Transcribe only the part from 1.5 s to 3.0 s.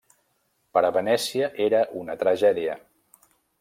era una tragèdia.